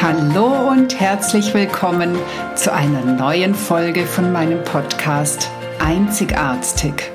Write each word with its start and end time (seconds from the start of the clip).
Hallo 0.00 0.70
und 0.70 1.00
herzlich 1.00 1.52
willkommen 1.54 2.16
zu 2.54 2.72
einer 2.72 3.04
neuen 3.04 3.52
Folge 3.52 4.06
von 4.06 4.32
meinem 4.32 4.62
Podcast 4.62 5.50
Einzigartig, 5.80 7.10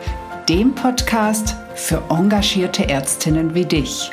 dem 0.49 0.75
Podcast 0.75 1.55
für 1.75 2.03
engagierte 2.09 2.89
Ärztinnen 2.89 3.55
wie 3.55 3.63
dich. 3.63 4.11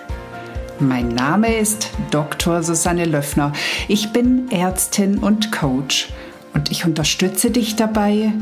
Mein 0.79 1.09
Name 1.09 1.57
ist 1.57 1.91
Dr. 2.13 2.63
Susanne 2.63 3.07
Löffner. 3.07 3.53
Ich 3.89 4.13
bin 4.13 4.49
Ärztin 4.53 5.19
und 5.19 5.51
Coach 5.51 6.11
und 6.55 6.71
ich 6.71 6.85
unterstütze 6.85 7.51
dich 7.51 7.75
dabei, 7.75 8.33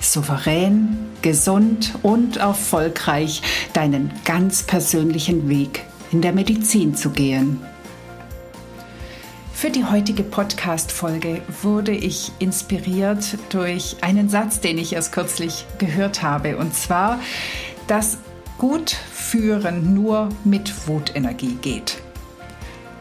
souverän, 0.00 0.96
gesund 1.20 1.92
und 2.02 2.38
erfolgreich 2.38 3.42
deinen 3.74 4.12
ganz 4.24 4.62
persönlichen 4.62 5.50
Weg 5.50 5.84
in 6.10 6.22
der 6.22 6.32
Medizin 6.32 6.94
zu 6.94 7.10
gehen. 7.10 7.60
Für 9.54 9.70
die 9.70 9.84
heutige 9.84 10.24
Podcast-Folge 10.24 11.40
wurde 11.62 11.92
ich 11.92 12.32
inspiriert 12.40 13.38
durch 13.50 13.96
einen 14.02 14.28
Satz, 14.28 14.60
den 14.60 14.76
ich 14.76 14.92
erst 14.92 15.12
kürzlich 15.12 15.64
gehört 15.78 16.22
habe. 16.22 16.58
Und 16.58 16.74
zwar, 16.74 17.20
dass 17.86 18.18
gut 18.58 18.90
führen 18.90 19.94
nur 19.94 20.28
mit 20.42 20.86
Wutenergie 20.88 21.54
geht. 21.62 22.02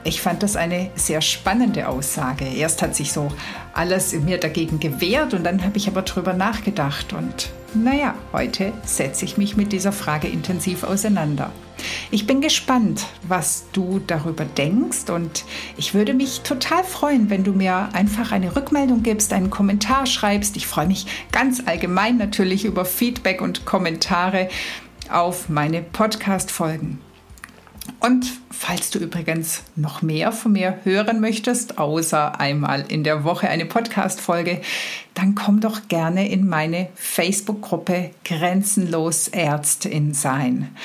Ich 0.05 0.21
fand 0.21 0.43
das 0.43 0.55
eine 0.55 0.91
sehr 0.95 1.21
spannende 1.21 1.89
Aussage. 1.89 2.45
Erst 2.45 2.81
hat 2.81 2.95
sich 2.95 3.12
so 3.12 3.31
alles 3.73 4.13
in 4.13 4.26
mir 4.26 4.38
dagegen 4.38 4.80
gewehrt 4.80 5.34
und 5.34 5.44
dann 5.44 5.63
habe 5.63 5.77
ich 5.77 5.88
aber 5.88 6.04
drüber 6.04 6.34
nachgedacht 6.34 7.13
und 7.13 7.50
naja, 7.76 8.13
heute 8.32 8.72
setze 8.86 9.26
ich 9.26 9.38
mich 9.38 9.58
mit 9.58 9.72
dieser 9.72 9.91
Frage 9.91 10.27
intensiv 10.27 10.84
auseinander. 10.84 11.52
Ich 12.12 12.27
bin 12.27 12.40
gespannt, 12.40 13.07
was 13.27 13.66
du 13.74 13.99
darüber 14.05 14.46
denkst 14.46 15.10
und 15.10 15.44
ich 15.76 15.96
würde 15.96 16.13
mich 16.13 16.41
total 16.41 16.84
freuen, 16.84 17.32
wenn 17.32 17.44
du 17.44 17.51
mir 17.51 17.90
einfach 17.94 18.32
eine 18.32 18.55
Rückmeldung 18.55 19.01
gibst, 19.01 19.34
einen 19.34 19.49
Kommentar 19.49 20.05
schreibst. 20.05 20.55
Ich 20.55 20.68
freue 20.68 20.88
mich 20.88 21.07
ganz 21.32 21.63
allgemein 21.66 22.18
natürlich 22.18 22.66
über 22.66 22.85
Feedback 22.85 23.41
und 23.41 23.66
Kommentare 23.66 24.49
auf 25.10 25.49
meine 25.49 25.82
Podcast-Folgen. 25.82 26.99
Und 27.99 28.26
falls 28.49 28.91
du 28.91 28.99
übrigens 28.99 29.63
noch 29.76 30.01
mehr 30.01 30.31
von 30.31 30.53
mir 30.53 30.79
hören 30.84 31.20
möchtest, 31.20 31.77
außer 31.77 32.39
einmal 32.39 32.85
in 32.87 33.03
der 33.03 33.23
Woche 33.23 33.49
eine 33.49 33.65
Podcast-Folge, 33.65 34.62
dann 35.13 35.35
komm 35.35 35.59
doch 35.59 35.87
gerne 35.87 36.29
in 36.29 36.48
meine 36.48 36.89
Facebook-Gruppe 36.95 38.11
Grenzenlos 38.23 39.27
Ärztin 39.27 40.13
sein. 40.13 40.76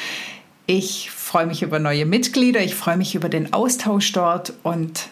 Ich 0.66 1.10
freue 1.10 1.46
mich 1.46 1.62
über 1.62 1.78
neue 1.78 2.04
Mitglieder, 2.04 2.62
ich 2.62 2.74
freue 2.74 2.96
mich 2.96 3.14
über 3.14 3.28
den 3.28 3.52
Austausch 3.52 4.12
dort 4.12 4.52
und 4.62 5.08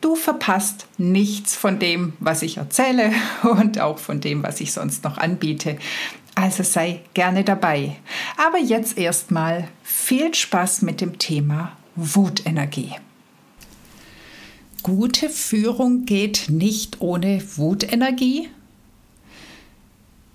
du 0.00 0.16
verpasst 0.16 0.86
nichts 0.98 1.56
von 1.56 1.78
dem, 1.78 2.12
was 2.20 2.42
ich 2.42 2.58
erzähle 2.58 3.12
und 3.42 3.80
auch 3.80 3.98
von 3.98 4.20
dem, 4.20 4.42
was 4.42 4.60
ich 4.60 4.72
sonst 4.72 5.04
noch 5.04 5.16
anbiete. 5.16 5.78
Also 6.34 6.62
sei 6.62 7.00
gerne 7.14 7.44
dabei. 7.44 7.96
Aber 8.36 8.58
jetzt 8.58 8.98
erstmal 8.98 9.68
viel 9.82 10.34
Spaß 10.34 10.82
mit 10.82 11.00
dem 11.00 11.18
Thema 11.18 11.76
Wutenergie. 11.94 12.92
Gute 14.82 15.30
Führung 15.30 16.04
geht 16.04 16.46
nicht 16.48 17.00
ohne 17.00 17.42
Wutenergie? 17.56 18.48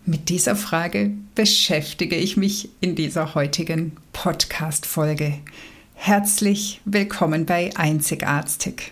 Mit 0.05 0.29
dieser 0.29 0.55
Frage 0.55 1.11
beschäftige 1.35 2.15
ich 2.15 2.35
mich 2.35 2.69
in 2.81 2.95
dieser 2.95 3.35
heutigen 3.35 3.91
Podcast-Folge. 4.13 5.39
Herzlich 5.93 6.81
willkommen 6.85 7.45
bei 7.45 7.69
Einzigartig. 7.75 8.91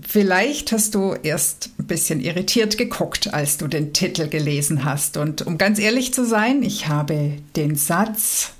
Vielleicht 0.00 0.70
hast 0.70 0.94
du 0.94 1.14
erst 1.14 1.70
ein 1.78 1.86
bisschen 1.86 2.20
irritiert 2.20 2.78
geguckt, 2.78 3.34
als 3.34 3.58
du 3.58 3.66
den 3.66 3.92
Titel 3.92 4.28
gelesen 4.28 4.84
hast. 4.84 5.16
Und 5.16 5.46
um 5.46 5.58
ganz 5.58 5.80
ehrlich 5.80 6.14
zu 6.14 6.24
sein, 6.24 6.62
ich 6.62 6.86
habe 6.86 7.38
den 7.56 7.74
Satz, 7.74 8.52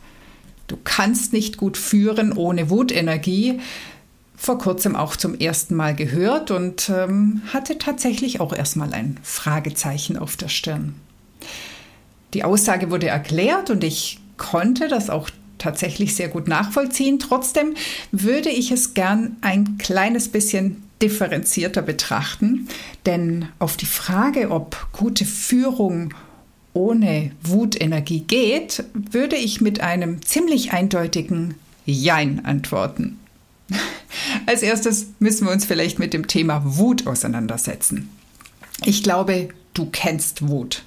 du 0.67 0.77
kannst 0.83 1.33
nicht 1.33 1.57
gut 1.57 1.77
führen 1.77 2.33
ohne 2.33 2.69
Wutenergie, 2.69 3.61
vor 4.37 4.59
kurzem 4.59 4.97
auch 4.97 5.17
zum 5.17 5.39
ersten 5.39 5.77
Mal 5.77 5.95
gehört 5.95 6.51
und 6.51 6.89
ähm, 6.89 7.43
hatte 7.53 7.79
tatsächlich 7.79 8.41
auch 8.41 8.55
erstmal 8.55 8.93
ein 8.95 9.19
Fragezeichen 9.23 10.17
auf 10.17 10.37
der 10.37 10.49
Stirn. 10.49 10.95
Die 12.35 12.43
Aussage 12.43 12.91
wurde 12.91 13.09
erklärt 13.09 13.71
und 13.71 13.85
ich 13.85 14.19
konnte 14.37 14.89
das 14.89 15.11
auch 15.11 15.31
tatsächlich 15.59 16.17
sehr 16.17 16.29
gut 16.29 16.49
nachvollziehen. 16.49 17.19
Trotzdem 17.19 17.75
würde 18.11 18.49
ich 18.49 18.73
es 18.73 18.95
gern 18.95 19.37
ein 19.43 19.77
kleines 19.79 20.29
bisschen 20.29 20.83
differenzierter 21.03 21.83
betrachten, 21.83 22.69
denn 23.07 23.49
auf 23.59 23.77
die 23.77 23.87
Frage, 23.87 24.51
ob 24.51 24.89
gute 24.93 25.25
Führung 25.25 26.15
ohne 26.73 27.33
Wutenergie 27.43 28.21
geht, 28.21 28.85
würde 28.93 29.37
ich 29.37 29.61
mit 29.61 29.81
einem 29.81 30.23
ziemlich 30.23 30.73
eindeutigen 30.73 31.55
Jein 31.85 32.45
antworten. 32.45 33.19
Als 34.47 34.63
erstes 34.63 35.07
müssen 35.19 35.47
wir 35.47 35.53
uns 35.53 35.65
vielleicht 35.65 35.99
mit 35.99 36.13
dem 36.13 36.27
Thema 36.27 36.63
Wut 36.65 37.07
auseinandersetzen. 37.07 38.09
Ich 38.85 39.03
glaube, 39.03 39.49
du 39.75 39.87
kennst 39.87 40.49
Wut. 40.49 40.85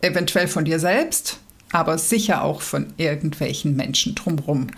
Eventuell 0.00 0.48
von 0.48 0.64
dir 0.64 0.78
selbst, 0.78 1.40
aber 1.72 1.98
sicher 1.98 2.42
auch 2.42 2.62
von 2.62 2.86
irgendwelchen 2.96 3.76
Menschen 3.76 4.14
drumherum. 4.14 4.68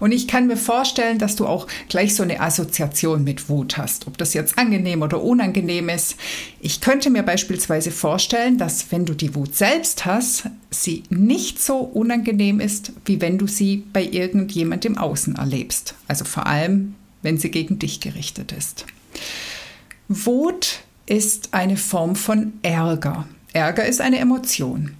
Und 0.00 0.12
ich 0.12 0.28
kann 0.28 0.46
mir 0.46 0.56
vorstellen, 0.56 1.18
dass 1.18 1.36
du 1.36 1.46
auch 1.46 1.66
gleich 1.88 2.14
so 2.14 2.22
eine 2.22 2.40
Assoziation 2.40 3.24
mit 3.24 3.48
Wut 3.48 3.76
hast, 3.76 4.06
ob 4.06 4.16
das 4.18 4.34
jetzt 4.34 4.58
angenehm 4.58 5.02
oder 5.02 5.22
unangenehm 5.22 5.88
ist. 5.88 6.16
Ich 6.60 6.80
könnte 6.80 7.10
mir 7.10 7.22
beispielsweise 7.22 7.90
vorstellen, 7.90 8.58
dass 8.58 8.92
wenn 8.92 9.04
du 9.04 9.14
die 9.14 9.34
Wut 9.34 9.56
selbst 9.56 10.04
hast, 10.04 10.44
sie 10.70 11.02
nicht 11.10 11.60
so 11.60 11.78
unangenehm 11.78 12.60
ist, 12.60 12.92
wie 13.04 13.20
wenn 13.20 13.38
du 13.38 13.46
sie 13.46 13.84
bei 13.92 14.04
irgendjemand 14.04 14.84
im 14.84 14.98
Außen 14.98 15.36
erlebst. 15.36 15.94
Also 16.06 16.24
vor 16.24 16.46
allem, 16.46 16.94
wenn 17.22 17.38
sie 17.38 17.50
gegen 17.50 17.78
dich 17.78 18.00
gerichtet 18.00 18.52
ist. 18.52 18.86
Wut 20.08 20.80
ist 21.06 21.54
eine 21.54 21.76
Form 21.76 22.14
von 22.14 22.52
Ärger. 22.62 23.26
Ärger 23.52 23.86
ist 23.86 24.00
eine 24.00 24.18
Emotion. 24.18 24.96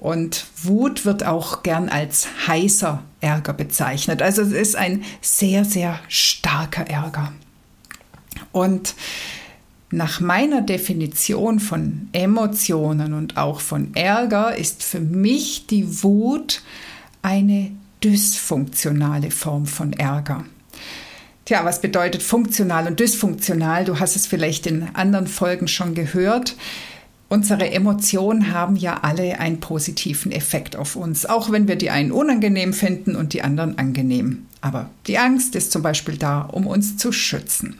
Und 0.00 0.46
Wut 0.62 1.04
wird 1.04 1.24
auch 1.24 1.62
gern 1.62 1.88
als 1.88 2.28
heißer 2.46 3.02
Ärger 3.20 3.52
bezeichnet. 3.52 4.22
Also 4.22 4.42
es 4.42 4.52
ist 4.52 4.76
ein 4.76 5.04
sehr, 5.20 5.64
sehr 5.64 5.98
starker 6.08 6.88
Ärger. 6.88 7.32
Und 8.52 8.94
nach 9.90 10.20
meiner 10.20 10.60
Definition 10.60 11.60
von 11.60 12.08
Emotionen 12.12 13.14
und 13.14 13.36
auch 13.36 13.60
von 13.60 13.94
Ärger 13.94 14.56
ist 14.56 14.82
für 14.82 15.00
mich 15.00 15.66
die 15.66 16.02
Wut 16.02 16.62
eine 17.22 17.72
dysfunktionale 18.04 19.30
Form 19.30 19.66
von 19.66 19.92
Ärger. 19.92 20.44
Tja, 21.46 21.64
was 21.64 21.80
bedeutet 21.80 22.22
funktional 22.22 22.86
und 22.86 23.00
dysfunktional? 23.00 23.86
Du 23.86 23.98
hast 23.98 24.16
es 24.16 24.26
vielleicht 24.26 24.66
in 24.66 24.94
anderen 24.94 25.26
Folgen 25.26 25.66
schon 25.66 25.94
gehört. 25.94 26.54
Unsere 27.30 27.70
Emotionen 27.70 28.52
haben 28.52 28.76
ja 28.76 29.00
alle 29.02 29.38
einen 29.38 29.60
positiven 29.60 30.32
Effekt 30.32 30.76
auf 30.76 30.96
uns, 30.96 31.26
auch 31.26 31.52
wenn 31.52 31.68
wir 31.68 31.76
die 31.76 31.90
einen 31.90 32.10
unangenehm 32.10 32.72
finden 32.72 33.16
und 33.16 33.34
die 33.34 33.42
anderen 33.42 33.78
angenehm. 33.78 34.46
Aber 34.62 34.88
die 35.06 35.18
Angst 35.18 35.54
ist 35.54 35.70
zum 35.70 35.82
Beispiel 35.82 36.16
da, 36.16 36.40
um 36.40 36.66
uns 36.66 36.96
zu 36.96 37.12
schützen. 37.12 37.78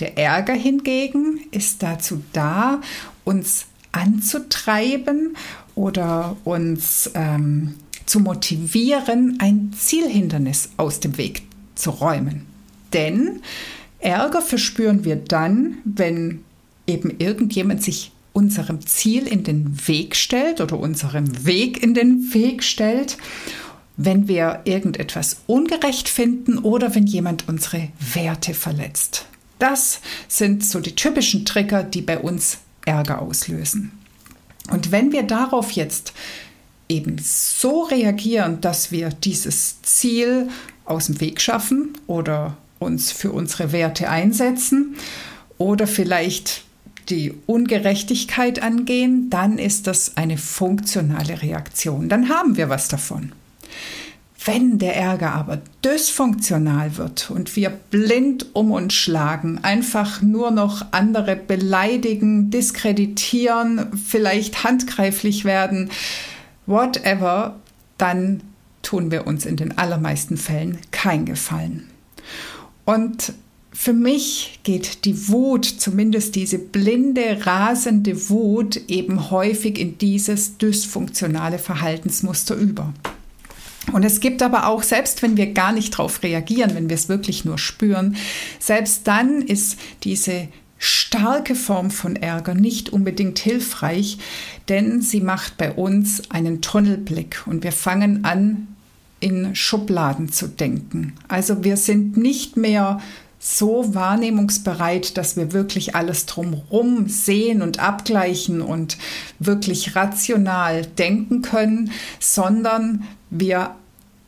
Der 0.00 0.18
Ärger 0.18 0.54
hingegen 0.54 1.40
ist 1.52 1.82
dazu 1.82 2.22
da, 2.32 2.80
uns 3.24 3.66
anzutreiben 3.92 5.36
oder 5.74 6.36
uns 6.44 7.10
ähm, 7.14 7.74
zu 8.06 8.20
motivieren, 8.20 9.36
ein 9.38 9.72
Zielhindernis 9.78 10.70
aus 10.76 10.98
dem 10.98 11.18
Weg 11.18 11.42
zu 11.74 11.90
räumen. 11.90 12.46
Denn 12.92 13.40
Ärger 14.00 14.42
verspüren 14.42 15.04
wir 15.04 15.16
dann, 15.16 15.78
wenn 15.84 16.40
eben 16.86 17.14
irgendjemand 17.18 17.82
sich 17.82 18.11
unserem 18.32 18.86
Ziel 18.86 19.26
in 19.26 19.44
den 19.44 19.86
Weg 19.86 20.16
stellt 20.16 20.60
oder 20.60 20.78
unserem 20.78 21.44
Weg 21.44 21.82
in 21.82 21.94
den 21.94 22.32
Weg 22.34 22.62
stellt, 22.62 23.18
wenn 23.96 24.28
wir 24.28 24.62
irgendetwas 24.64 25.42
ungerecht 25.46 26.08
finden 26.08 26.58
oder 26.58 26.94
wenn 26.94 27.06
jemand 27.06 27.48
unsere 27.48 27.88
Werte 28.14 28.54
verletzt. 28.54 29.26
Das 29.58 30.00
sind 30.28 30.64
so 30.64 30.80
die 30.80 30.96
typischen 30.96 31.44
Trigger, 31.44 31.82
die 31.84 32.02
bei 32.02 32.18
uns 32.18 32.58
Ärger 32.84 33.22
auslösen. 33.22 33.92
Und 34.70 34.90
wenn 34.90 35.12
wir 35.12 35.22
darauf 35.22 35.72
jetzt 35.72 36.12
eben 36.88 37.16
so 37.18 37.82
reagieren, 37.82 38.60
dass 38.60 38.90
wir 38.90 39.10
dieses 39.10 39.82
Ziel 39.82 40.48
aus 40.84 41.06
dem 41.06 41.20
Weg 41.20 41.40
schaffen 41.40 41.92
oder 42.06 42.56
uns 42.78 43.12
für 43.12 43.30
unsere 43.32 43.72
Werte 43.72 44.08
einsetzen 44.08 44.96
oder 45.58 45.86
vielleicht 45.86 46.64
die 47.12 47.34
Ungerechtigkeit 47.46 48.62
angehen, 48.62 49.28
dann 49.28 49.58
ist 49.58 49.86
das 49.86 50.16
eine 50.16 50.38
funktionale 50.38 51.42
Reaktion. 51.42 52.08
Dann 52.08 52.30
haben 52.30 52.56
wir 52.56 52.70
was 52.70 52.88
davon. 52.88 53.32
Wenn 54.44 54.78
der 54.78 54.96
Ärger 54.96 55.34
aber 55.34 55.60
dysfunktional 55.84 56.96
wird 56.96 57.30
und 57.30 57.54
wir 57.54 57.68
blind 57.68 58.46
um 58.54 58.72
uns 58.72 58.94
schlagen, 58.94 59.60
einfach 59.62 60.22
nur 60.22 60.50
noch 60.50 60.86
andere 60.90 61.36
beleidigen, 61.36 62.50
diskreditieren, 62.50 63.92
vielleicht 63.96 64.64
handgreiflich 64.64 65.44
werden, 65.44 65.90
whatever, 66.66 67.56
dann 67.98 68.40
tun 68.80 69.10
wir 69.10 69.26
uns 69.26 69.44
in 69.44 69.56
den 69.56 69.76
allermeisten 69.76 70.38
Fällen 70.38 70.78
kein 70.90 71.26
Gefallen. 71.26 71.88
Und 72.84 73.34
für 73.72 73.94
mich 73.94 74.60
geht 74.64 75.04
die 75.06 75.28
Wut, 75.28 75.64
zumindest 75.64 76.34
diese 76.34 76.58
blinde, 76.58 77.38
rasende 77.46 78.28
Wut, 78.28 78.76
eben 78.88 79.30
häufig 79.30 79.78
in 79.78 79.96
dieses 79.98 80.58
dysfunktionale 80.58 81.58
Verhaltensmuster 81.58 82.54
über. 82.54 82.92
Und 83.92 84.04
es 84.04 84.20
gibt 84.20 84.42
aber 84.42 84.66
auch, 84.66 84.82
selbst 84.82 85.22
wenn 85.22 85.36
wir 85.36 85.52
gar 85.52 85.72
nicht 85.72 85.94
darauf 85.94 86.22
reagieren, 86.22 86.74
wenn 86.74 86.88
wir 86.88 86.94
es 86.94 87.08
wirklich 87.08 87.44
nur 87.44 87.58
spüren, 87.58 88.16
selbst 88.58 89.08
dann 89.08 89.42
ist 89.42 89.78
diese 90.04 90.48
starke 90.78 91.54
Form 91.54 91.90
von 91.90 92.16
Ärger 92.16 92.54
nicht 92.54 92.90
unbedingt 92.90 93.38
hilfreich, 93.38 94.18
denn 94.68 95.00
sie 95.00 95.20
macht 95.20 95.56
bei 95.56 95.72
uns 95.72 96.30
einen 96.30 96.60
Tunnelblick 96.60 97.42
und 97.46 97.64
wir 97.64 97.72
fangen 97.72 98.24
an, 98.24 98.68
in 99.20 99.54
Schubladen 99.54 100.32
zu 100.32 100.48
denken. 100.48 101.14
Also 101.28 101.62
wir 101.64 101.76
sind 101.76 102.16
nicht 102.16 102.56
mehr 102.56 103.00
so 103.44 103.92
wahrnehmungsbereit, 103.92 105.16
dass 105.16 105.36
wir 105.36 105.52
wirklich 105.52 105.96
alles 105.96 106.26
drumherum 106.26 107.08
sehen 107.08 107.60
und 107.60 107.80
abgleichen 107.80 108.60
und 108.60 108.96
wirklich 109.40 109.96
rational 109.96 110.86
denken 110.86 111.42
können, 111.42 111.90
sondern 112.20 113.02
wir 113.30 113.74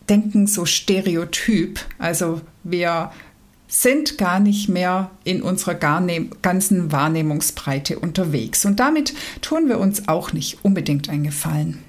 denken 0.08 0.48
so 0.48 0.66
stereotyp. 0.66 1.78
Also 2.00 2.40
wir 2.64 3.12
sind 3.68 4.18
gar 4.18 4.40
nicht 4.40 4.68
mehr 4.68 5.12
in 5.22 5.42
unserer 5.42 5.74
ganzen 5.76 6.90
Wahrnehmungsbreite 6.90 8.00
unterwegs. 8.00 8.64
Und 8.64 8.80
damit 8.80 9.14
tun 9.42 9.68
wir 9.68 9.78
uns 9.78 10.08
auch 10.08 10.32
nicht 10.32 10.64
unbedingt 10.64 11.08
einen 11.08 11.22
Gefallen. 11.22 11.84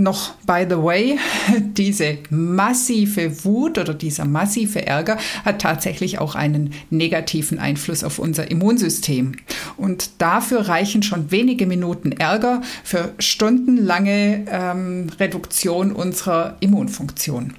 Noch, 0.00 0.34
by 0.46 0.64
the 0.70 0.80
way, 0.80 1.18
diese 1.58 2.18
massive 2.30 3.44
Wut 3.44 3.78
oder 3.78 3.94
dieser 3.94 4.24
massive 4.26 4.86
Ärger 4.86 5.18
hat 5.44 5.60
tatsächlich 5.60 6.20
auch 6.20 6.36
einen 6.36 6.72
negativen 6.88 7.58
Einfluss 7.58 8.04
auf 8.04 8.20
unser 8.20 8.48
Immunsystem. 8.48 9.32
Und 9.76 10.10
dafür 10.18 10.68
reichen 10.68 11.02
schon 11.02 11.32
wenige 11.32 11.66
Minuten 11.66 12.12
Ärger 12.12 12.62
für 12.84 13.12
stundenlange 13.18 14.44
ähm, 14.48 15.10
Reduktion 15.18 15.90
unserer 15.90 16.56
Immunfunktion. 16.60 17.54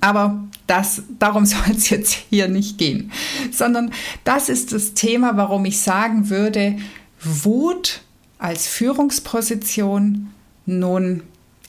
Aber 0.00 0.42
das, 0.66 1.02
darum 1.20 1.46
soll 1.46 1.70
es 1.70 1.88
jetzt 1.88 2.16
hier 2.30 2.48
nicht 2.48 2.78
gehen, 2.78 3.12
sondern 3.52 3.92
das 4.24 4.48
ist 4.48 4.72
das 4.72 4.94
Thema, 4.94 5.36
warum 5.36 5.64
ich 5.66 5.80
sagen 5.80 6.30
würde, 6.30 6.74
Wut 7.22 8.00
als 8.38 8.66
Führungsposition 8.66 10.30
nun 10.66 11.22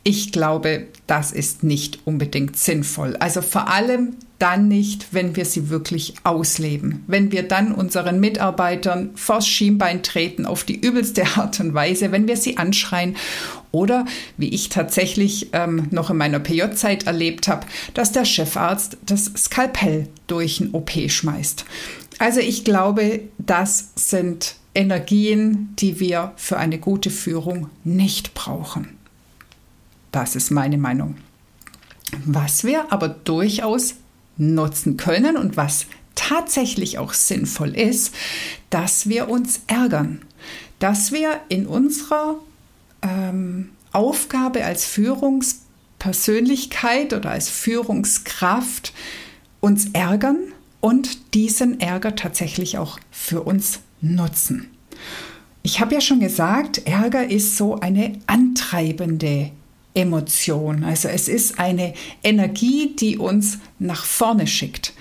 ich 0.07 0.31
glaube, 0.31 0.85
das 1.07 1.31
ist 1.31 1.63
nicht 1.63 1.97
unbedingt 2.05 2.57
sinnvoll. 2.57 3.15
Also 3.15 3.41
vor 3.41 3.69
allem 3.69 4.15
dann 4.37 4.67
nicht, 4.67 5.07
wenn 5.13 5.35
wir 5.35 5.45
sie 5.45 5.69
wirklich 5.69 6.13
ausleben. 6.23 7.03
Wenn 7.07 7.31
wir 7.31 7.41
dann 7.41 7.71
unseren 7.71 8.19
Mitarbeitern 8.19 9.09
vors 9.15 9.47
Schienbein 9.47 10.03
treten 10.03 10.45
auf 10.45 10.63
die 10.63 10.79
übelste 10.79 11.25
Art 11.37 11.59
und 11.59 11.73
Weise, 11.73 12.11
wenn 12.11 12.27
wir 12.27 12.37
sie 12.37 12.57
anschreien 12.57 13.15
oder, 13.71 14.05
wie 14.37 14.49
ich 14.49 14.69
tatsächlich 14.69 15.49
ähm, 15.53 15.87
noch 15.89 16.11
in 16.11 16.17
meiner 16.17 16.39
PJ-Zeit 16.39 17.07
erlebt 17.07 17.47
habe, 17.47 17.65
dass 17.95 18.11
der 18.11 18.25
Chefarzt 18.25 18.97
das 19.07 19.31
Skalpell 19.35 20.07
durch 20.27 20.59
ein 20.59 20.69
OP 20.73 20.91
schmeißt. 20.91 21.65
Also 22.19 22.41
ich 22.41 22.63
glaube, 22.63 23.21
das 23.39 23.89
sind 23.95 24.55
Energien, 24.75 25.73
die 25.79 25.99
wir 25.99 26.33
für 26.35 26.57
eine 26.57 26.77
gute 26.77 27.09
Führung 27.09 27.71
nicht 27.83 28.35
brauchen. 28.35 28.94
Das 30.15 30.35
ist 30.37 30.49
meine 30.49 30.77
Meinung. 30.77 31.17
Was 32.23 32.63
wir 32.63 32.93
aber 32.93 33.09
durchaus 33.09 33.95
nutzen 34.37 34.95
können 34.95 35.35
und 35.35 35.57
was 35.57 35.87
tatsächlich 36.15 36.99
auch 36.99 37.11
sinnvoll 37.11 37.75
ist, 37.75 38.15
dass 38.69 39.09
wir 39.09 39.27
uns 39.27 39.59
ärgern, 39.67 40.21
dass 40.79 41.11
wir 41.11 41.41
in 41.49 41.67
unserer 41.67 42.35
ähm, 43.01 43.71
Aufgabe 43.91 44.63
als 44.63 44.85
Führungspersönlichkeit 44.85 47.11
oder 47.11 47.31
als 47.31 47.49
Führungskraft 47.49 48.93
uns 49.59 49.89
ärgern 49.91 50.37
und 50.79 51.33
diesen 51.33 51.81
Ärger 51.81 52.15
tatsächlich 52.15 52.77
auch 52.77 53.01
für 53.11 53.41
uns 53.41 53.81
nutzen. 53.99 54.69
Ich 55.61 55.81
habe 55.81 55.93
ja 55.93 55.99
schon 55.99 56.21
gesagt, 56.21 56.87
Ärger 56.87 57.29
ist 57.29 57.57
so 57.57 57.81
eine 57.81 58.17
antreibende 58.27 59.51
Emotion. 59.95 60.83
Also 60.83 61.07
es 61.07 61.27
ist 61.27 61.59
eine 61.59 61.93
Energie, 62.23 62.95
die 62.95 63.17
uns 63.17 63.59
nach 63.79 64.05
vorne 64.05 64.45
schickt. 64.45 64.93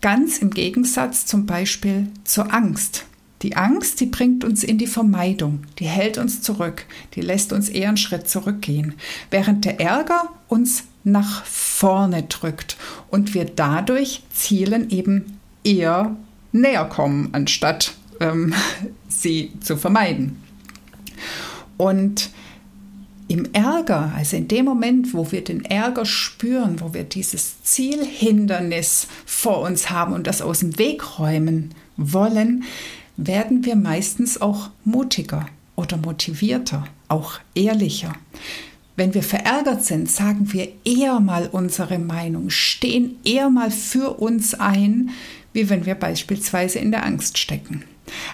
Ganz 0.00 0.38
im 0.38 0.50
Gegensatz 0.50 1.26
zum 1.26 1.46
Beispiel 1.46 2.08
zur 2.24 2.52
Angst. 2.52 3.04
Die 3.42 3.56
Angst, 3.56 4.00
die 4.00 4.06
bringt 4.06 4.42
uns 4.42 4.64
in 4.64 4.78
die 4.78 4.88
Vermeidung, 4.88 5.60
die 5.78 5.86
hält 5.86 6.18
uns 6.18 6.42
zurück, 6.42 6.86
die 7.14 7.20
lässt 7.20 7.52
uns 7.52 7.68
eher 7.68 7.88
einen 7.88 7.96
Schritt 7.96 8.28
zurückgehen, 8.28 8.94
während 9.30 9.64
der 9.64 9.80
Ärger 9.80 10.30
uns 10.48 10.84
nach 11.04 11.44
vorne 11.44 12.24
drückt 12.24 12.76
und 13.10 13.34
wir 13.34 13.44
dadurch 13.44 14.22
Zielen 14.32 14.90
eben 14.90 15.38
eher 15.62 16.16
näher 16.50 16.84
kommen, 16.86 17.28
anstatt 17.32 17.94
ähm, 18.18 18.54
sie 19.08 19.52
zu 19.60 19.76
vermeiden. 19.76 20.42
Und 21.76 22.30
im 23.28 23.46
Ärger, 23.52 24.12
also 24.16 24.36
in 24.36 24.48
dem 24.48 24.64
Moment, 24.64 25.12
wo 25.12 25.30
wir 25.30 25.44
den 25.44 25.64
Ärger 25.64 26.06
spüren, 26.06 26.80
wo 26.80 26.94
wir 26.94 27.04
dieses 27.04 27.62
Zielhindernis 27.62 29.06
vor 29.26 29.60
uns 29.60 29.90
haben 29.90 30.14
und 30.14 30.26
das 30.26 30.42
aus 30.42 30.60
dem 30.60 30.78
Weg 30.78 31.18
räumen 31.18 31.74
wollen, 31.96 32.64
werden 33.18 33.64
wir 33.64 33.76
meistens 33.76 34.40
auch 34.40 34.70
mutiger 34.84 35.46
oder 35.76 35.98
motivierter, 35.98 36.84
auch 37.08 37.38
ehrlicher. 37.54 38.14
Wenn 38.96 39.14
wir 39.14 39.22
verärgert 39.22 39.84
sind, 39.84 40.10
sagen 40.10 40.52
wir 40.52 40.68
eher 40.84 41.20
mal 41.20 41.48
unsere 41.52 41.98
Meinung, 41.98 42.50
stehen 42.50 43.18
eher 43.24 43.50
mal 43.50 43.70
für 43.70 44.18
uns 44.18 44.54
ein, 44.54 45.10
wie 45.52 45.68
wenn 45.68 45.86
wir 45.86 45.94
beispielsweise 45.94 46.78
in 46.78 46.90
der 46.90 47.04
Angst 47.04 47.38
stecken. 47.38 47.84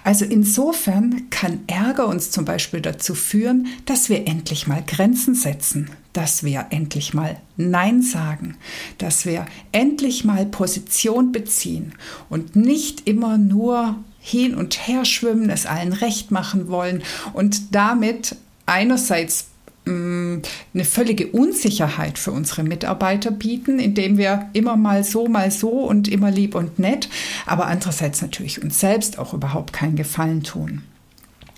Also 0.03 0.25
insofern 0.25 1.29
kann 1.31 1.61
Ärger 1.67 2.07
uns 2.09 2.31
zum 2.31 2.45
Beispiel 2.45 2.81
dazu 2.81 3.15
führen, 3.15 3.67
dass 3.87 4.09
wir 4.09 4.27
endlich 4.27 4.67
mal 4.67 4.83
Grenzen 4.87 5.35
setzen, 5.35 5.91
dass 6.13 6.45
wir 6.45 6.67
endlich 6.71 7.15
mal 7.15 7.37
Nein 7.57 8.03
sagen, 8.03 8.57
dass 8.99 9.27
wir 9.27 9.47
endlich 9.73 10.25
mal 10.25 10.47
Position 10.47 11.33
beziehen 11.33 11.93
und 12.29 12.57
nicht 12.57 13.07
immer 13.07 13.39
nur 13.39 13.97
hin 14.21 14.55
und 14.55 14.87
her 14.89 15.05
schwimmen, 15.05 15.51
es 15.51 15.67
allen 15.67 15.93
recht 15.93 16.31
machen 16.31 16.69
wollen 16.69 17.03
und 17.35 17.75
damit 17.75 18.37
einerseits 18.67 19.49
eine 19.87 20.85
völlige 20.85 21.27
Unsicherheit 21.29 22.19
für 22.19 22.33
unsere 22.33 22.63
Mitarbeiter 22.63 23.31
bieten, 23.31 23.79
indem 23.79 24.17
wir 24.17 24.49
immer 24.55 24.77
mal 24.77 25.05
so, 25.05 25.27
mal 25.27 25.51
so 25.51 25.69
und 25.69 26.09
immer 26.09 26.31
lieb 26.31 26.55
und 26.55 26.79
nett, 26.79 27.09
aber 27.45 27.67
andererseits 27.67 28.23
natürlich 28.23 28.63
uns 28.63 28.81
selbst 28.81 29.19
auch 29.19 29.35
überhaupt 29.35 29.73
keinen 29.73 29.97
Gefallen 29.97 30.43
tun. 30.43 30.83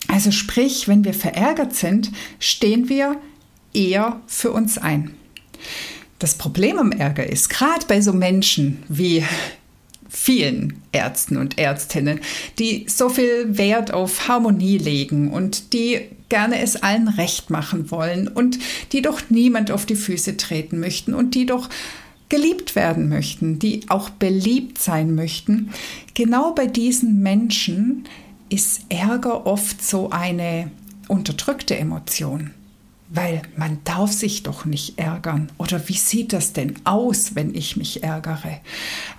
Also 0.08 0.30
sprich, 0.30 0.88
wenn 0.88 1.04
wir 1.04 1.14
verärgert 1.14 1.74
sind, 1.74 2.10
stehen 2.38 2.88
wir 2.88 3.16
eher 3.72 4.20
für 4.26 4.50
uns 4.50 4.78
ein. 4.78 5.12
Das 6.18 6.34
Problem 6.34 6.78
am 6.78 6.92
Ärger 6.92 7.28
ist, 7.28 7.50
gerade 7.50 7.86
bei 7.86 8.00
so 8.00 8.12
Menschen 8.12 8.82
wie 8.88 9.24
vielen 10.08 10.82
Ärzten 10.92 11.36
und 11.36 11.58
Ärztinnen, 11.58 12.20
die 12.58 12.86
so 12.88 13.08
viel 13.08 13.58
Wert 13.58 13.92
auf 13.92 14.28
Harmonie 14.28 14.78
legen 14.78 15.30
und 15.30 15.72
die 15.72 16.08
gerne 16.28 16.60
es 16.60 16.76
allen 16.76 17.08
recht 17.08 17.50
machen 17.50 17.90
wollen 17.90 18.28
und 18.28 18.58
die 18.92 19.02
doch 19.02 19.20
niemand 19.28 19.70
auf 19.70 19.86
die 19.86 19.96
Füße 19.96 20.36
treten 20.36 20.80
möchten 20.80 21.14
und 21.14 21.34
die 21.34 21.46
doch 21.46 21.68
geliebt 22.28 22.74
werden 22.74 23.08
möchten, 23.08 23.58
die 23.58 23.88
auch 23.88 24.10
beliebt 24.10 24.78
sein 24.78 25.14
möchten. 25.14 25.70
Genau 26.14 26.52
bei 26.52 26.66
diesen 26.66 27.22
Menschen 27.22 28.04
ist 28.48 28.82
Ärger 28.88 29.46
oft 29.46 29.84
so 29.84 30.10
eine 30.10 30.70
unterdrückte 31.08 31.76
Emotion. 31.76 32.50
Weil 33.08 33.42
man 33.56 33.78
darf 33.84 34.10
sich 34.10 34.42
doch 34.42 34.64
nicht 34.64 34.98
ärgern. 34.98 35.52
Oder 35.58 35.88
wie 35.88 35.96
sieht 35.96 36.32
das 36.32 36.52
denn 36.52 36.74
aus, 36.82 37.36
wenn 37.36 37.54
ich 37.54 37.76
mich 37.76 38.02
ärgere? 38.02 38.58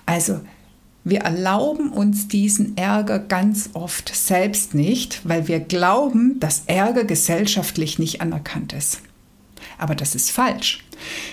Also 0.04 0.40
wir 1.08 1.20
erlauben 1.20 1.90
uns 1.90 2.28
diesen 2.28 2.76
Ärger 2.76 3.18
ganz 3.18 3.70
oft 3.72 4.14
selbst 4.14 4.74
nicht, 4.74 5.20
weil 5.24 5.48
wir 5.48 5.60
glauben, 5.60 6.38
dass 6.40 6.64
Ärger 6.66 7.04
gesellschaftlich 7.04 7.98
nicht 7.98 8.20
anerkannt 8.20 8.72
ist. 8.72 9.00
Aber 9.78 9.94
das 9.94 10.14
ist 10.14 10.30
falsch. 10.30 10.84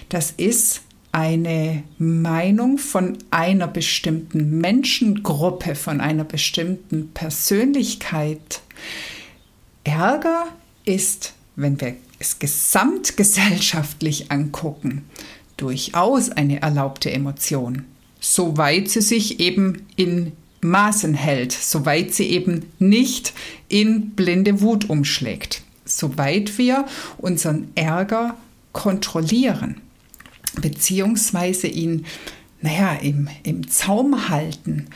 Das 0.10 0.32
ist 0.32 0.82
eine 1.12 1.84
Meinung 1.98 2.78
von 2.78 3.18
einer 3.32 3.68
bestimmten 3.68 4.60
Menschengruppe, 4.60 5.76
von 5.76 6.02
einer 6.02 6.26
bestimmten 6.26 7.12
Persönlichkeit. 7.14 8.62
Ärger 9.84 10.48
ist, 10.84 11.34
wenn 11.56 11.80
wir 11.80 11.96
es 12.20 12.40
gesamtgesellschaftlich 12.40 14.32
angucken, 14.32 15.06
durchaus 15.58 16.30
eine 16.30 16.62
erlaubte 16.62 17.12
Emotion, 17.12 17.86
soweit 18.34 18.90
sie 18.90 19.02
sich 19.02 19.40
eben 19.40 19.86
in 19.96 20.32
Maßen 20.62 21.14
hält, 21.14 21.52
soweit 21.52 22.14
sie 22.14 22.30
eben 22.30 22.66
nicht 22.80 23.34
in 23.70 24.12
blinde 24.12 24.62
Wut 24.62 24.90
umschlägt, 24.90 25.62
soweit 25.86 26.58
wir 26.58 26.86
unseren 27.18 27.70
Ärger 27.76 28.36
kontrollieren 28.72 29.82
beziehungsweise 30.62 31.68
ihn, 31.68 32.06
naja, 32.62 32.94
im, 32.94 33.28
im 33.44 33.70
Zaum 33.70 34.30
halten. 34.30 34.88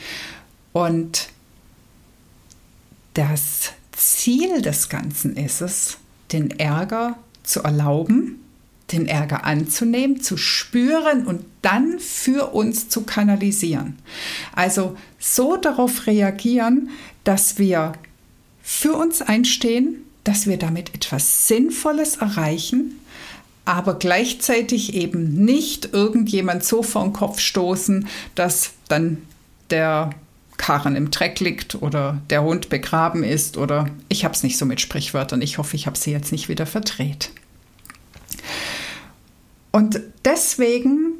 Und 0.72 1.28
das 3.14 3.72
Ziel 3.92 4.62
des 4.62 4.88
Ganzen 4.88 5.36
ist 5.36 5.60
es, 5.60 5.98
den 6.32 6.50
Ärger 6.58 7.18
zu 7.42 7.62
erlauben, 7.62 8.38
den 8.92 9.06
Ärger 9.06 9.44
anzunehmen, 9.44 10.20
zu 10.20 10.36
spüren 10.36 11.26
und 11.26 11.44
dann 11.62 11.98
für 11.98 12.52
uns 12.54 12.88
zu 12.88 13.02
kanalisieren. 13.02 13.98
Also 14.52 14.96
so 15.18 15.56
darauf 15.56 16.06
reagieren, 16.06 16.90
dass 17.24 17.58
wir 17.58 17.92
für 18.62 18.94
uns 18.94 19.22
einstehen, 19.22 20.04
dass 20.24 20.46
wir 20.46 20.58
damit 20.58 20.94
etwas 20.94 21.48
Sinnvolles 21.48 22.16
erreichen, 22.16 22.98
aber 23.64 23.94
gleichzeitig 23.94 24.94
eben 24.94 25.44
nicht 25.44 25.92
irgendjemand 25.92 26.64
so 26.64 26.82
vor 26.82 27.04
den 27.04 27.12
Kopf 27.12 27.38
stoßen, 27.38 28.08
dass 28.34 28.72
dann 28.88 29.18
der 29.70 30.10
Karren 30.56 30.96
im 30.96 31.10
Dreck 31.10 31.40
liegt 31.40 31.76
oder 31.76 32.20
der 32.28 32.42
Hund 32.42 32.68
begraben 32.68 33.24
ist 33.24 33.56
oder 33.56 33.86
ich 34.08 34.24
habe 34.24 34.34
es 34.34 34.42
nicht 34.42 34.58
so 34.58 34.66
mit 34.66 34.80
Sprichwörtern. 34.80 35.40
Ich 35.40 35.58
hoffe, 35.58 35.76
ich 35.76 35.86
habe 35.86 35.96
sie 35.96 36.10
jetzt 36.10 36.32
nicht 36.32 36.48
wieder 36.48 36.66
verdreht. 36.66 37.30
Und 39.72 40.00
deswegen 40.24 41.14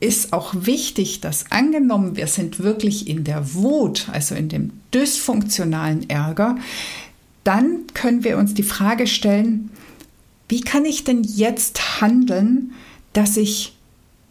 ist 0.00 0.32
auch 0.32 0.54
wichtig, 0.54 1.20
dass 1.20 1.50
angenommen, 1.50 2.16
wir 2.16 2.26
sind 2.26 2.60
wirklich 2.60 3.06
in 3.06 3.24
der 3.24 3.54
Wut, 3.54 4.08
also 4.10 4.34
in 4.34 4.48
dem 4.48 4.72
dysfunktionalen 4.94 6.08
Ärger, 6.08 6.56
dann 7.44 7.86
können 7.94 8.24
wir 8.24 8.38
uns 8.38 8.54
die 8.54 8.62
Frage 8.62 9.06
stellen, 9.06 9.70
wie 10.48 10.62
kann 10.62 10.84
ich 10.84 11.04
denn 11.04 11.22
jetzt 11.22 12.00
handeln, 12.00 12.72
dass 13.12 13.36
ich 13.36 13.74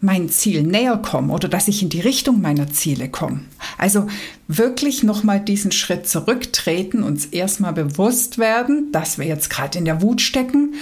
mein 0.01 0.29
Ziel 0.29 0.63
näher 0.63 0.97
komme 0.97 1.33
oder 1.33 1.49
dass 1.49 1.67
ich 1.67 1.83
in 1.83 1.89
die 1.89 1.99
Richtung 1.99 2.41
meiner 2.41 2.71
Ziele 2.71 3.09
komme. 3.09 3.41
Also 3.77 4.07
wirklich 4.47 5.03
nochmal 5.03 5.41
diesen 5.41 5.71
Schritt 5.71 6.07
zurücktreten, 6.07 7.03
uns 7.03 7.25
erstmal 7.25 7.73
bewusst 7.73 8.37
werden, 8.37 8.91
dass 8.91 9.17
wir 9.17 9.25
jetzt 9.25 9.49
gerade 9.49 9.77
in 9.77 9.85
der 9.85 10.01
Wut 10.01 10.21
stecken, 10.21 10.75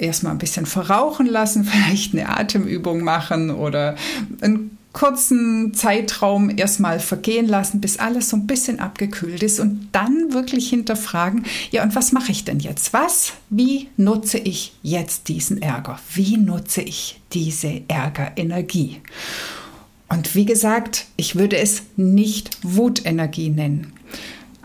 erstmal 0.00 0.32
ein 0.32 0.38
bisschen 0.38 0.66
verrauchen 0.66 1.26
lassen, 1.26 1.64
vielleicht 1.70 2.14
eine 2.14 2.28
Atemübung 2.28 3.02
machen 3.02 3.50
oder 3.50 3.96
ein 4.40 4.70
kurzen 4.92 5.74
Zeitraum 5.74 6.50
erstmal 6.56 6.98
vergehen 6.98 7.46
lassen, 7.46 7.80
bis 7.80 7.98
alles 7.98 8.30
so 8.30 8.36
ein 8.36 8.46
bisschen 8.46 8.80
abgekühlt 8.80 9.42
ist 9.42 9.60
und 9.60 9.88
dann 9.92 10.32
wirklich 10.32 10.70
hinterfragen, 10.70 11.44
ja, 11.70 11.82
und 11.82 11.94
was 11.94 12.12
mache 12.12 12.32
ich 12.32 12.44
denn 12.44 12.58
jetzt? 12.58 12.92
Was, 12.92 13.34
wie 13.50 13.88
nutze 13.96 14.38
ich 14.38 14.72
jetzt 14.82 15.28
diesen 15.28 15.62
Ärger? 15.62 16.00
Wie 16.14 16.36
nutze 16.36 16.80
ich 16.80 17.20
diese 17.32 17.82
Ärgerenergie? 17.86 19.00
Und 20.08 20.34
wie 20.34 20.46
gesagt, 20.46 21.06
ich 21.16 21.36
würde 21.36 21.58
es 21.58 21.82
nicht 21.96 22.58
Wutenergie 22.62 23.50
nennen. 23.50 23.92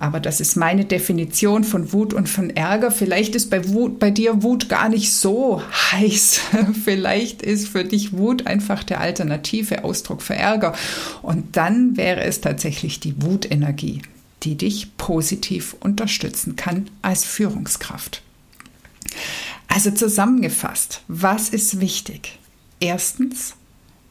Aber 0.04 0.20
das 0.20 0.42
ist 0.42 0.58
meine 0.58 0.84
Definition 0.84 1.64
von 1.64 1.94
Wut 1.94 2.14
und 2.14 2.28
von 2.28 2.50
Ärger. 2.50 2.92
Vielleicht 2.92 3.36
ist 3.36 3.50
bei, 3.50 3.70
Wut, 3.70 4.00
bei 4.00 4.12
dir 4.12 4.44
Wut 4.44 4.68
gar 4.68 4.90
nicht 4.90 5.14
so 5.14 5.62
heiß. 5.94 6.42
Vielleicht 6.84 7.42
ist 7.42 7.70
für 7.70 7.86
dich 7.86 8.12
Wut 8.12 8.46
einfach 8.46 8.84
der 8.84 9.00
alternative 9.00 9.86
Ausdruck 9.86 10.22
für 10.22 10.36
Ärger. 10.36 10.76
Und 11.22 11.56
dann 11.56 11.96
wäre 11.96 12.22
es 12.22 12.42
tatsächlich 12.42 13.00
die 13.00 13.22
Wutenergie, 13.22 14.02
die 14.44 14.56
dich 14.56 14.98
positiv 14.98 15.74
unterstützen 15.80 16.58
kann 16.58 16.90
als 17.02 17.24
Führungskraft. 17.24 18.24
Also 19.70 19.90
zusammengefasst, 19.92 21.02
was 21.08 21.48
ist 21.48 21.80
wichtig? 21.80 22.40
Erstens, 22.82 23.54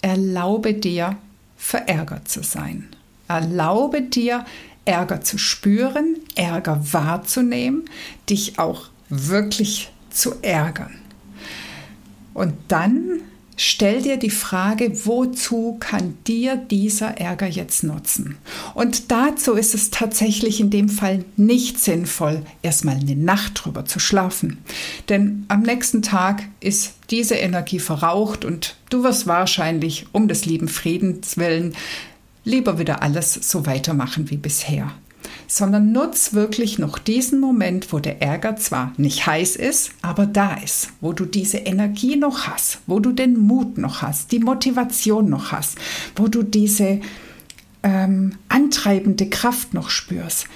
erlaube 0.01 0.73
dir, 0.73 1.19
verärgert 1.59 2.29
zu 2.29 2.43
sein. 2.43 2.89
Erlaube 3.29 4.01
dir, 4.01 4.47
Ärger 4.85 5.21
zu 5.21 5.39
spüren, 5.39 6.17
Ärger 6.35 6.81
wahrzunehmen, 6.93 7.85
dich 8.29 8.59
auch 8.59 8.89
wirklich 9.09 9.93
zu 10.11 10.35
ärgern. 10.43 10.95
Und 12.35 12.55
dann 12.69 13.21
stell 13.57 14.03
dir 14.03 14.17
die 14.17 14.31
Frage, 14.31 15.07
wozu 15.07 15.77
kann 15.79 16.17
dir 16.27 16.57
dieser 16.57 17.19
Ärger 17.19 17.47
jetzt 17.47 17.85
nutzen? 17.85 18.39
Und 18.75 19.11
dazu 19.11 19.53
ist 19.53 19.75
es 19.75 19.91
tatsächlich 19.91 20.61
in 20.61 20.71
dem 20.71 20.89
Fall 20.89 21.25
nicht 21.37 21.79
sinnvoll, 21.79 22.43
erstmal 22.63 22.97
eine 22.97 23.17
Nacht 23.17 23.65
drüber 23.65 23.85
zu 23.85 23.99
schlafen. 23.99 24.59
Denn 25.09 25.45
am 25.49 25.63
nächsten 25.63 26.03
Tag 26.03 26.43
ist 26.61 26.95
diese 27.11 27.35
Energie 27.35 27.79
verraucht 27.79 28.45
und 28.45 28.77
du 28.91 29.05
wirst 29.05 29.27
wahrscheinlich 29.27 30.07
um 30.13 30.29
des 30.29 30.47
lieben 30.47 30.69
Friedens 30.69 31.37
willen 31.37 31.75
lieber 32.45 32.79
wieder 32.79 33.03
alles 33.03 33.35
so 33.35 33.67
weitermachen 33.67 34.31
wie 34.31 34.37
bisher. 34.37 34.93
Sondern 35.47 35.93
nutz 35.93 36.33
wirklich 36.33 36.79
noch 36.79 36.99
diesen 36.99 37.41
Moment, 37.41 37.93
wo 37.93 37.99
der 37.99 38.23
Ärger 38.23 38.57
zwar 38.57 38.93
nicht 38.97 39.27
heiß 39.27 39.57
ist, 39.57 39.93
aber 40.03 40.27
da 40.27 40.55
ist, 40.55 40.89
wo 41.01 41.13
du 41.13 41.25
diese 41.27 41.59
Energie 41.59 42.17
noch 42.17 42.47
hast, 42.47 42.79
wo 42.87 43.01
du 43.01 43.13
den 43.13 43.39
Mut 43.39 43.79
noch 43.79 44.03
hast, 44.03 44.33
die 44.33 44.41
Motivation 44.41 45.29
noch 45.29 45.53
hast, 45.53 45.79
wo 46.17 46.29
du 46.29 46.43
diese 46.43 47.01
ähm, 47.83 48.37
antreibende 48.49 49.29
Kraft 49.29 49.75
noch 49.75 49.91
spürst. 49.91 50.47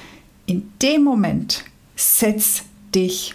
In 0.46 0.70
dem 0.82 1.04
Moment 1.04 1.64
setz 1.96 2.62
dich 2.94 3.34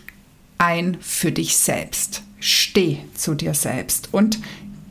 ein 0.57 0.97
für 1.01 1.31
dich 1.31 1.57
selbst. 1.57 2.23
Steh 2.39 2.99
zu 3.13 3.35
dir 3.35 3.53
selbst 3.53 4.09
und 4.11 4.39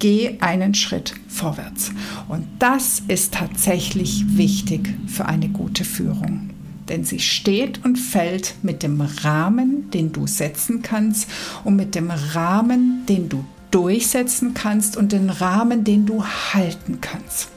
geh 0.00 0.38
einen 0.40 0.74
Schritt 0.74 1.14
vorwärts. 1.28 1.92
Und 2.28 2.46
das 2.58 3.02
ist 3.06 3.34
tatsächlich 3.34 4.36
wichtig 4.36 4.92
für 5.06 5.26
eine 5.26 5.48
gute 5.48 5.84
Führung. 5.84 6.50
Denn 6.88 7.04
sie 7.04 7.20
steht 7.20 7.84
und 7.84 7.96
fällt 7.96 8.56
mit 8.62 8.82
dem 8.82 9.00
Rahmen, 9.00 9.88
den 9.92 10.10
du 10.10 10.26
setzen 10.26 10.82
kannst 10.82 11.30
und 11.62 11.76
mit 11.76 11.94
dem 11.94 12.10
Rahmen, 12.10 13.06
den 13.08 13.28
du 13.28 13.44
durchsetzen 13.70 14.54
kannst 14.54 14.96
und 14.96 15.12
den 15.12 15.30
Rahmen, 15.30 15.84
den 15.84 16.04
du 16.04 16.24
halten 16.24 17.00
kannst. 17.00 17.50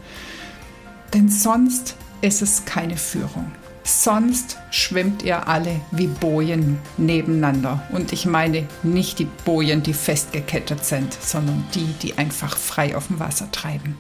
Denn 1.15 1.29
sonst 1.29 1.95
ist 2.21 2.43
es 2.43 2.65
keine 2.65 2.97
Führung. 2.97 3.51
Sonst 3.83 4.57
schwimmt 4.71 5.23
ihr 5.23 5.47
alle 5.47 5.81
wie 5.91 6.07
Bojen 6.07 6.79
nebeneinander. 6.97 7.85
Und 7.91 8.13
ich 8.13 8.25
meine 8.25 8.67
nicht 8.81 9.19
die 9.19 9.27
Bojen, 9.45 9.83
die 9.83 9.93
festgekettet 9.93 10.85
sind, 10.85 11.13
sondern 11.13 11.65
die, 11.75 11.93
die 12.01 12.17
einfach 12.17 12.55
frei 12.55 12.95
auf 12.95 13.07
dem 13.07 13.19
Wasser 13.19 13.51
treiben. 13.51 13.97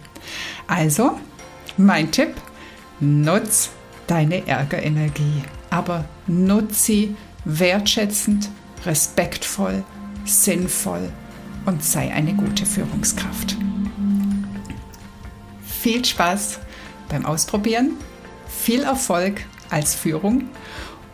Also, 0.67 1.19
mein 1.75 2.11
Tipp, 2.11 2.33
nutz 3.01 3.71
deine 4.07 4.47
Ärgerenergie, 4.47 5.43
aber 5.69 6.05
nutz 6.27 6.85
sie 6.85 7.15
wertschätzend, 7.43 8.49
respektvoll, 8.85 9.83
sinnvoll 10.23 11.11
und 11.65 11.83
sei 11.83 12.13
eine 12.13 12.33
gute 12.33 12.65
Führungskraft. 12.65 13.57
Viel 15.65 16.05
Spaß 16.05 16.59
beim 17.09 17.25
Ausprobieren, 17.25 17.91
viel 18.47 18.83
Erfolg 18.83 19.41
als 19.73 19.95
Führung. 19.95 20.49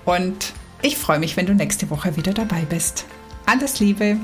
Und 0.06 0.54
ich 0.82 0.98
freue 0.98 1.20
mich, 1.20 1.38
wenn 1.38 1.46
du 1.46 1.54
nächste 1.54 1.90
Woche 1.90 2.16
wieder 2.16 2.34
dabei 2.34 2.62
bist. 2.70 3.06
Alles 3.46 3.80
Liebe! 3.80 4.18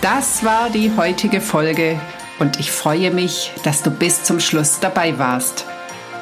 Das 0.00 0.44
war 0.44 0.70
die 0.70 0.92
heutige 0.96 1.40
Folge 1.40 2.00
und 2.38 2.58
ich 2.58 2.70
freue 2.70 3.10
mich, 3.10 3.52
dass 3.64 3.82
du 3.82 3.90
bis 3.90 4.22
zum 4.22 4.40
Schluss 4.40 4.80
dabei 4.80 5.18
warst. 5.18 5.66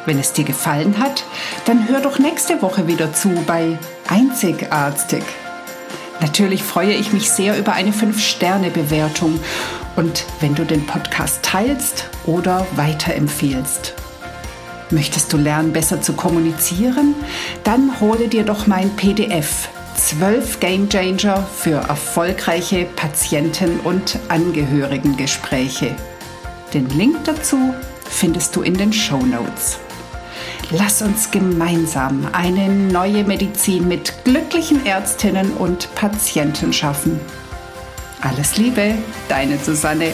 Wenn 0.04 0.18
es 0.18 0.32
dir 0.32 0.44
gefallen 0.44 0.98
hat, 0.98 1.24
dann 1.64 1.88
hör 1.88 2.00
doch 2.00 2.18
nächste 2.18 2.60
Woche 2.60 2.86
wieder 2.88 3.12
zu 3.12 3.28
bei 3.46 3.78
Einzigartig. 4.08 5.22
Natürlich 6.20 6.64
freue 6.64 6.94
ich 6.94 7.12
mich 7.12 7.30
sehr 7.30 7.56
über 7.56 7.74
eine 7.74 7.92
5-Sterne-Bewertung 7.92 9.38
und 9.94 10.24
wenn 10.40 10.54
du 10.56 10.64
den 10.64 10.84
Podcast 10.86 11.42
teilst 11.42 12.08
oder 12.26 12.66
weiterempfehlst. 12.74 13.94
Möchtest 14.90 15.32
du 15.32 15.36
lernen, 15.36 15.72
besser 15.72 16.00
zu 16.00 16.14
kommunizieren? 16.14 17.14
Dann 17.64 18.00
hole 18.00 18.28
dir 18.28 18.44
doch 18.44 18.66
mein 18.66 18.90
PDF 18.96 19.68
Zwölf 19.96 20.60
Game 20.60 20.88
Changer 20.88 21.44
für 21.44 21.76
erfolgreiche 21.76 22.86
Patienten- 22.96 23.80
und 23.80 24.18
Angehörigengespräche. 24.28 25.94
Den 26.72 26.88
Link 26.90 27.24
dazu 27.24 27.74
findest 28.08 28.54
du 28.54 28.62
in 28.62 28.74
den 28.74 28.92
Show 28.92 29.18
Notes. 29.18 29.78
Lass 30.70 31.02
uns 31.02 31.30
gemeinsam 31.30 32.28
eine 32.32 32.68
neue 32.68 33.24
Medizin 33.24 33.88
mit 33.88 34.24
glücklichen 34.24 34.86
Ärztinnen 34.86 35.52
und 35.54 35.94
Patienten 35.94 36.72
schaffen. 36.72 37.20
Alles 38.20 38.56
Liebe, 38.56 38.94
deine 39.28 39.58
Susanne. 39.58 40.12